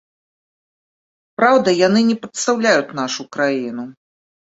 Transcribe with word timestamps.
Праўда, 1.39 1.69
яны 1.87 2.01
не 2.09 2.15
прадстаўляюць 2.23 2.95
нашу 3.01 3.21
краіну. 3.37 3.85